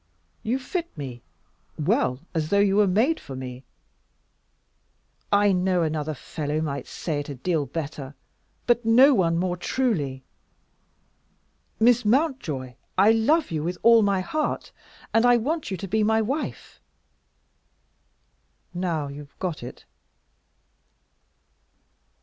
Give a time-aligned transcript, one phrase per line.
[0.41, 1.21] You fit me
[1.77, 3.63] well, as though you were made for me.
[5.31, 8.15] I know that another fellow might say it a deal better,
[8.65, 10.23] but no one more truly.
[11.79, 14.71] Miss Mountjoy, I love you with all my heart,
[15.13, 16.81] and I want you to be my wife.
[18.73, 19.85] Now you've got it!"